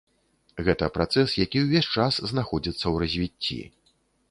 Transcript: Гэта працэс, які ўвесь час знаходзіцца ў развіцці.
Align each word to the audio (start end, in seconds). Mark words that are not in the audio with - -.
Гэта 0.67 0.87
працэс, 0.95 1.35
які 1.45 1.57
ўвесь 1.65 1.91
час 1.99 2.19
знаходзіцца 2.33 2.83
ў 2.93 2.95
развіцці. 3.07 3.61